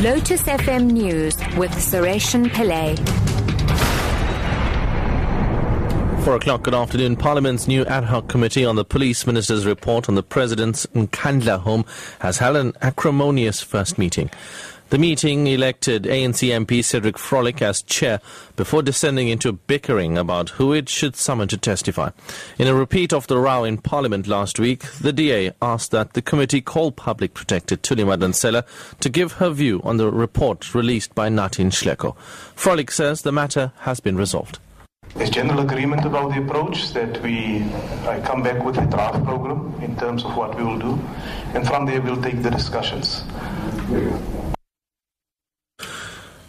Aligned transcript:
Lotus 0.00 0.42
FM 0.42 0.90
News 0.90 1.36
with 1.56 1.70
Sureshan 1.70 2.46
Pillay. 2.48 2.98
Four 6.24 6.34
o'clock, 6.36 6.64
good 6.64 6.74
afternoon. 6.74 7.16
Parliament's 7.16 7.68
new 7.68 7.84
ad 7.86 8.04
hoc 8.04 8.28
committee 8.28 8.64
on 8.64 8.74
the 8.74 8.84
police 8.84 9.24
minister's 9.26 9.64
report 9.64 10.08
on 10.08 10.16
the 10.16 10.22
president's 10.22 10.84
Nkandla 10.86 11.60
home 11.60 11.84
has 12.18 12.38
held 12.38 12.56
an 12.56 12.72
acrimonious 12.82 13.62
first 13.62 13.96
meeting. 13.96 14.30
The 14.94 15.00
meeting 15.00 15.48
elected 15.48 16.04
ANC 16.04 16.50
MP 16.50 16.84
Cedric 16.84 17.16
Frolick 17.16 17.60
as 17.60 17.82
chair 17.82 18.20
before 18.54 18.80
descending 18.80 19.26
into 19.26 19.52
bickering 19.52 20.16
about 20.16 20.50
who 20.50 20.72
it 20.72 20.88
should 20.88 21.16
summon 21.16 21.48
to 21.48 21.56
testify. 21.56 22.10
In 22.60 22.68
a 22.68 22.76
repeat 22.76 23.12
of 23.12 23.26
the 23.26 23.38
row 23.38 23.64
in 23.64 23.78
Parliament 23.78 24.28
last 24.28 24.60
week, 24.60 24.84
the 25.00 25.12
DA 25.12 25.50
asked 25.60 25.90
that 25.90 26.12
the 26.12 26.22
committee 26.22 26.60
call 26.60 26.92
Public 26.92 27.34
Protector 27.34 27.76
Thuli 27.76 28.04
Madonsela 28.04 28.64
to 29.00 29.08
give 29.08 29.32
her 29.32 29.50
view 29.50 29.80
on 29.82 29.96
the 29.96 30.08
report 30.12 30.72
released 30.76 31.12
by 31.12 31.28
Nathi 31.28 31.64
Nhleko. 31.64 32.14
Frolick 32.54 32.92
says 32.92 33.22
the 33.22 33.32
matter 33.32 33.72
has 33.80 33.98
been 33.98 34.16
resolved. 34.16 34.60
There's 35.16 35.30
general 35.30 35.58
agreement 35.58 36.04
about 36.04 36.30
the 36.30 36.40
approach 36.40 36.92
that 36.92 37.20
we 37.20 37.64
I 38.06 38.20
come 38.24 38.44
back 38.44 38.64
with 38.64 38.78
a 38.78 38.86
draft 38.86 39.24
program 39.24 39.74
in 39.82 39.96
terms 39.96 40.24
of 40.24 40.36
what 40.36 40.56
we 40.56 40.62
will 40.62 40.78
do, 40.78 41.00
and 41.52 41.66
from 41.66 41.84
there 41.84 42.00
we'll 42.00 42.22
take 42.22 42.44
the 42.44 42.50
discussions. 42.52 43.24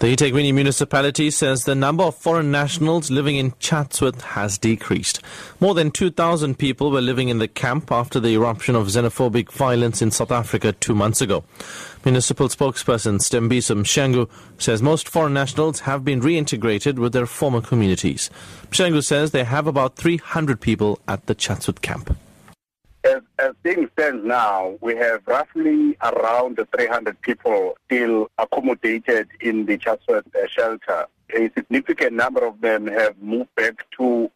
The 0.00 0.14
eThekwini 0.14 0.54
municipality 0.54 1.28
says 1.28 1.64
the 1.64 1.74
number 1.74 2.04
of 2.04 2.14
foreign 2.14 2.52
nationals 2.52 3.10
living 3.10 3.34
in 3.34 3.52
Chatsworth 3.58 4.20
has 4.22 4.56
decreased. 4.56 5.20
More 5.58 5.74
than 5.74 5.90
2,000 5.90 6.56
people 6.56 6.92
were 6.92 7.00
living 7.00 7.30
in 7.30 7.38
the 7.38 7.48
camp 7.48 7.90
after 7.90 8.20
the 8.20 8.34
eruption 8.34 8.76
of 8.76 8.86
xenophobic 8.86 9.50
violence 9.50 10.00
in 10.00 10.12
South 10.12 10.30
Africa 10.30 10.70
two 10.70 10.94
months 10.94 11.20
ago. 11.20 11.42
Municipal 12.04 12.48
spokesperson 12.48 13.18
Stembiso 13.18 13.74
Mshengu 13.74 14.30
says 14.56 14.80
most 14.80 15.08
foreign 15.08 15.34
nationals 15.34 15.80
have 15.80 16.04
been 16.04 16.20
reintegrated 16.20 16.94
with 17.00 17.12
their 17.12 17.26
former 17.26 17.60
communities. 17.60 18.30
Mshengu 18.70 19.02
says 19.02 19.32
they 19.32 19.42
have 19.42 19.66
about 19.66 19.96
300 19.96 20.60
people 20.60 21.00
at 21.08 21.26
the 21.26 21.34
Chatsworth 21.34 21.82
camp. 21.82 22.16
Things 23.68 23.90
stand 23.98 24.24
now, 24.24 24.78
we 24.80 24.96
have 24.96 25.20
roughly 25.26 25.94
around 26.00 26.58
300 26.74 27.20
people 27.20 27.76
still 27.84 28.30
accommodated 28.38 29.28
in 29.42 29.66
the 29.66 29.76
Chatsworth 29.76 30.24
uh, 30.34 30.46
shelter. 30.46 31.04
A 31.36 31.50
significant 31.54 32.14
number 32.14 32.46
of 32.46 32.62
them 32.62 32.86
have 32.86 33.20
moved 33.20 33.54
back 33.56 33.84
to 33.98 34.30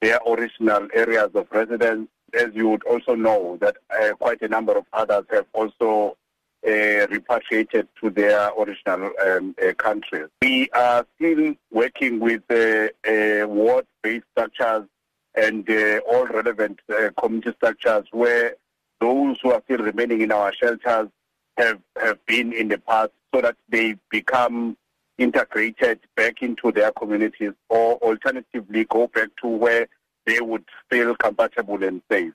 their 0.00 0.20
original 0.24 0.86
areas 0.94 1.30
of 1.34 1.48
residence. 1.50 2.08
As 2.32 2.50
you 2.54 2.68
would 2.68 2.84
also 2.84 3.16
know, 3.16 3.58
that 3.60 3.76
uh, 3.90 4.14
quite 4.14 4.40
a 4.42 4.46
number 4.46 4.78
of 4.78 4.84
others 4.92 5.24
have 5.32 5.46
also 5.52 6.16
uh, 6.64 7.08
repatriated 7.10 7.88
to 8.00 8.10
their 8.10 8.52
original 8.56 9.10
um, 9.26 9.56
uh, 9.60 9.72
countries. 9.72 10.28
We 10.42 10.70
are 10.70 11.04
still 11.16 11.54
working 11.72 12.20
with 12.20 12.42
uh, 12.48 12.90
uh, 13.04 13.48
ward-based 13.48 14.26
structures 14.30 14.86
and 15.34 15.68
all 16.08 16.26
relevant 16.26 16.78
community 17.18 17.52
structures 17.58 18.06
where 18.12 18.54
those 19.00 19.38
who 19.42 19.52
are 19.52 19.62
still 19.64 19.78
remaining 19.78 20.20
in 20.20 20.32
our 20.32 20.52
shelters 20.52 21.08
have, 21.56 21.80
have 22.00 22.24
been 22.26 22.52
in 22.52 22.68
the 22.68 22.78
past 22.78 23.10
so 23.34 23.40
that 23.40 23.56
they 23.68 23.96
become 24.10 24.76
integrated 25.18 26.00
back 26.14 26.42
into 26.42 26.70
their 26.72 26.92
communities 26.92 27.52
or 27.68 27.94
alternatively 27.96 28.84
go 28.84 29.08
back 29.08 29.28
to 29.40 29.48
where 29.48 29.88
they 30.26 30.40
would 30.40 30.64
feel 30.90 31.14
comfortable 31.16 31.82
and 31.82 32.02
safe. 32.10 32.32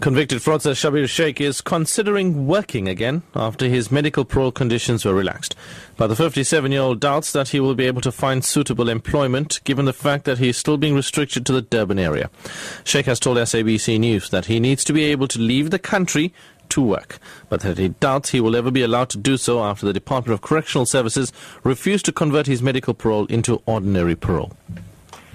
Convicted 0.00 0.40
fraudster 0.40 0.72
Schabir 0.72 1.04
Shaik 1.04 1.40
is 1.40 1.60
considering 1.60 2.46
working 2.46 2.88
again 2.88 3.22
after 3.34 3.68
his 3.68 3.90
medical 3.90 4.24
parole 4.24 4.52
conditions 4.52 5.04
were 5.04 5.14
relaxed. 5.14 5.54
But 5.96 6.08
the 6.08 6.16
57 6.16 6.72
year 6.72 6.82
old 6.82 7.00
doubts 7.00 7.32
that 7.32 7.48
he 7.48 7.60
will 7.60 7.74
be 7.74 7.86
able 7.86 8.02
to 8.02 8.12
find 8.12 8.44
suitable 8.44 8.88
employment 8.88 9.60
given 9.64 9.86
the 9.86 9.92
fact 9.92 10.24
that 10.24 10.38
he 10.38 10.50
is 10.50 10.58
still 10.58 10.76
being 10.76 10.94
restricted 10.94 11.46
to 11.46 11.52
the 11.52 11.62
Durban 11.62 11.98
area. 11.98 12.28
Shaik 12.84 13.04
has 13.04 13.18
told 13.18 13.38
SABC 13.38 13.98
News 13.98 14.28
that 14.30 14.46
he 14.46 14.60
needs 14.60 14.84
to 14.84 14.92
be 14.92 15.04
able 15.04 15.28
to 15.28 15.38
leave 15.38 15.70
the 15.70 15.78
country 15.78 16.34
to 16.70 16.82
work, 16.82 17.18
but 17.48 17.60
that 17.60 17.78
he 17.78 17.88
doubts 17.88 18.30
he 18.30 18.40
will 18.40 18.56
ever 18.56 18.70
be 18.70 18.82
allowed 18.82 19.08
to 19.10 19.18
do 19.18 19.36
so 19.36 19.62
after 19.62 19.86
the 19.86 19.92
Department 19.92 20.34
of 20.34 20.42
Correctional 20.42 20.86
Services 20.86 21.32
refused 21.62 22.04
to 22.06 22.12
convert 22.12 22.46
his 22.46 22.60
medical 22.60 22.94
parole 22.94 23.26
into 23.26 23.62
ordinary 23.64 24.16
parole. 24.16 24.52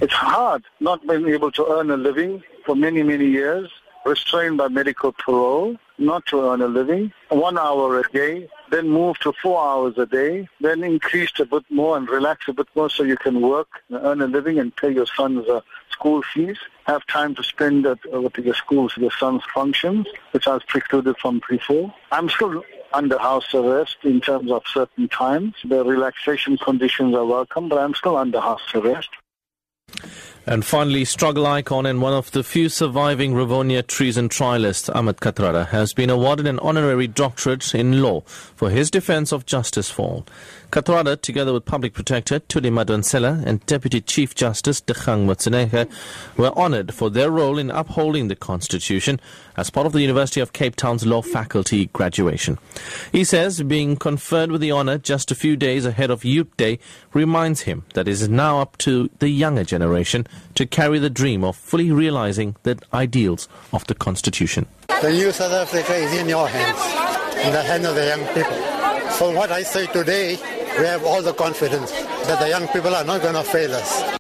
It's 0.01 0.13
hard 0.13 0.63
not 0.79 1.05
being 1.07 1.28
able 1.29 1.51
to 1.53 1.66
earn 1.67 1.89
a 1.91 1.97
living 1.97 2.44
for 2.66 2.75
many, 2.75 3.03
many 3.03 3.25
years 3.25 3.69
restrained 4.09 4.58
by 4.58 4.68
medical 4.68 5.12
parole, 5.12 5.78
not 6.00 6.25
to 6.25 6.36
earn 6.50 6.62
a 6.62 6.68
living, 6.68 7.12
one 7.30 7.58
hour 7.58 8.00
a 8.00 8.03
day, 8.12 8.47
then 8.72 8.90
move 8.90 9.18
to 9.20 9.31
four 9.42 9.58
hours 9.70 9.97
a 9.97 10.06
day, 10.06 10.47
then 10.59 10.84
increased 10.84 11.40
a 11.40 11.46
bit 11.46 11.64
more 11.70 11.96
and 11.97 12.09
relax 12.09 12.47
a 12.47 12.53
bit 12.53 12.68
more 12.75 12.90
so 12.90 13.03
you 13.03 13.18
can 13.18 13.42
work, 13.42 13.68
earn 13.92 14.22
a 14.22 14.28
living 14.28 14.58
and 14.59 14.75
pay 14.75 14.92
your 14.92 15.06
son's 15.06 15.47
uh, 15.47 15.62
school 15.92 16.22
fees, 16.34 16.58
have 16.86 17.06
time 17.08 17.36
to 17.36 17.44
spend 17.44 17.86
at, 17.86 18.00
uh, 18.14 18.22
with 18.22 18.38
your 18.38 18.56
school's, 18.56 18.96
your 18.97 19.12
son's 19.12 19.44
functions, 19.53 20.08
which 20.31 20.47
I 20.47 20.53
was 20.56 20.64
precluded 20.64 21.16
from 21.18 21.41
before. 21.47 21.94
I'm 22.12 22.30
still 22.30 22.64
under 22.94 23.20
house 23.20 23.53
arrest 23.53 23.97
in 24.03 24.22
terms 24.22 24.50
of 24.52 24.64
certain 24.74 25.08
times. 25.09 25.53
The 25.64 25.84
relaxation 25.84 26.58
conditions 26.58 27.14
are 27.16 27.26
welcome, 27.26 27.70
but 27.70 27.78
I'm 27.78 27.94
still 27.94 28.18
under 28.18 28.40
house 28.40 28.74
arrest. 28.74 29.09
And 30.49 30.65
finally, 30.65 31.05
struggle 31.05 31.45
icon 31.45 31.85
and 31.85 32.01
one 32.01 32.13
of 32.13 32.31
the 32.31 32.43
few 32.43 32.69
surviving 32.69 33.33
Rivonia 33.33 33.85
treason 33.85 34.29
trialists, 34.29 34.89
Ahmed 34.95 35.17
Kathrada, 35.17 35.67
has 35.67 35.93
been 35.93 36.09
awarded 36.09 36.47
an 36.47 36.57
honorary 36.57 37.05
doctorate 37.05 37.75
in 37.75 38.01
law 38.01 38.21
for 38.21 38.71
his 38.71 38.89
defense 38.89 39.31
of 39.31 39.45
Justice 39.45 39.91
for 39.91 40.09
All. 40.09 40.25
Kathrada, 40.71 41.21
together 41.21 41.53
with 41.53 41.65
Public 41.65 41.93
Protector 41.93 42.39
Thuli 42.39 42.71
Madonsela 42.71 43.43
and 43.45 43.63
Deputy 43.67 44.01
Chief 44.01 44.33
Justice 44.33 44.81
Dikgang 44.81 45.27
Moseneke, 45.27 45.87
were 46.35 46.51
honored 46.57 46.95
for 46.95 47.11
their 47.11 47.29
role 47.29 47.59
in 47.59 47.69
upholding 47.69 48.27
the 48.27 48.35
Constitution 48.35 49.19
as 49.55 49.69
part 49.69 49.85
of 49.85 49.93
the 49.93 50.01
University 50.01 50.39
of 50.39 50.53
Cape 50.53 50.75
Town's 50.75 51.05
law 51.05 51.21
faculty 51.21 51.87
graduation. 51.87 52.57
He 53.11 53.23
says 53.23 53.61
being 53.63 53.95
conferred 53.95 54.51
with 54.51 54.61
the 54.61 54.71
honor 54.71 54.97
just 54.97 55.31
a 55.31 55.35
few 55.35 55.55
days 55.55 55.85
ahead 55.85 56.09
of 56.09 56.23
Youth 56.23 56.55
Day 56.57 56.79
reminds 57.13 57.61
him 57.61 57.83
that 57.93 58.07
it 58.07 58.11
is 58.11 58.29
now 58.29 58.61
up 58.61 58.77
to 58.79 59.09
the 59.19 59.29
younger 59.29 59.63
generation 59.63 60.27
to 60.55 60.66
carry 60.66 61.00
the 61.00 61.09
dream 61.09 61.44
of 61.44 61.55
fully 61.55 61.91
realizing 61.91 62.55
the 62.63 62.77
ideals 62.94 63.47
of 63.72 63.85
the 63.88 63.95
Constitution. 63.95 64.66
The 65.01 65.11
new 65.11 65.31
South 65.31 65.53
Africa 65.53 65.94
is 65.94 66.13
in 66.13 66.27
your 66.27 66.47
hands, 66.47 67.45
in 67.45 67.53
the 67.53 67.63
hands 67.63 67.85
of 67.85 67.95
the 67.95 68.05
young 68.05 68.25
people. 68.33 69.11
So 69.11 69.31
what 69.31 69.51
I 69.51 69.63
say 69.63 69.88
today, 69.88 70.38
we 70.78 70.85
have 70.85 71.03
all 71.05 71.22
the 71.22 71.33
confidence 71.33 71.91
that 71.91 72.39
the 72.39 72.49
young 72.49 72.67
people 72.67 72.94
are 72.94 73.03
not 73.03 73.22
going 73.22 73.35
to 73.35 73.44
fail 73.44 73.73
us. 73.73 74.19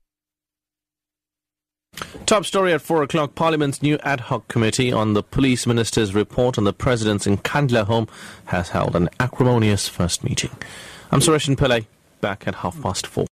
Top 2.25 2.45
story 2.45 2.73
at 2.73 2.81
4 2.81 3.03
o'clock. 3.03 3.33
Parliament's 3.35 3.81
new 3.81 3.97
ad 4.03 4.19
hoc 4.21 4.47
committee 4.47 4.91
on 4.91 5.13
the 5.13 5.23
police 5.23 5.65
minister's 5.65 6.13
report 6.13 6.57
on 6.57 6.63
the 6.63 6.73
president's 6.73 7.25
Nkandla 7.25 7.85
home 7.85 8.07
has 8.45 8.69
held 8.69 8.95
an 8.95 9.09
acrimonious 9.19 9.87
first 9.87 10.23
meeting. 10.23 10.51
I'm 11.11 11.21
Suresh 11.21 11.53
Pillay, 11.55 11.87
back 12.21 12.47
at 12.47 12.55
half 12.55 12.79
past 12.81 13.07
four. 13.07 13.27